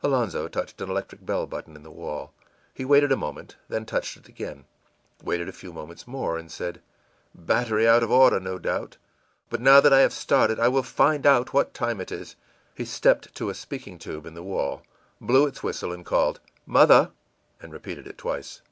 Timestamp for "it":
4.16-4.28, 12.00-12.12, 18.06-18.18